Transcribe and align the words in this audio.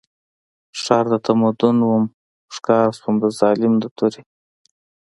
ښار 0.81 1.05
د 1.11 1.13
تمدن 1.25 1.77
وم 1.83 2.03
ښکار 2.55 2.87
شوم 2.99 3.15
د 3.21 3.25
ظالم 3.39 3.73
د 3.79 3.85
تورې 3.97 4.23